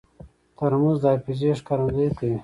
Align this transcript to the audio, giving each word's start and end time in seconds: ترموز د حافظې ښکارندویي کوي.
ترموز 0.57 0.97
د 1.03 1.05
حافظې 1.13 1.49
ښکارندویي 1.59 2.09
کوي. 2.17 2.37